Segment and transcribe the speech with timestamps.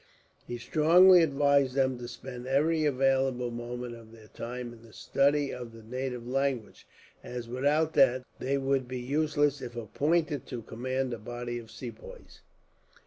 [0.47, 5.53] He strongly advised them to spend every available moment of their time in the study
[5.53, 6.87] of the native language;
[7.23, 12.41] as, without that, they would be useless if appointed to command a body of Sepoys.